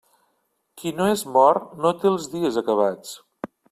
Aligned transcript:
Qui 0.81 0.93
no 1.01 1.11
és 1.17 1.25
mort, 1.37 1.69
no 1.85 1.95
té 2.01 2.13
els 2.15 2.29
dies 2.35 2.63
acabats. 2.67 3.19